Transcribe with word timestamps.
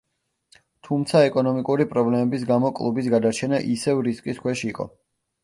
თუმცა, 0.87 1.19
ეკონომიკური 1.29 1.85
პრობლემების 1.91 2.47
გამო 2.53 2.73
კლუბის 2.81 3.11
გადარჩენა 3.17 3.61
ისევ 3.77 4.03
რისკის 4.09 4.43
ქვეშ 4.43 4.67
იყო. 4.73 4.91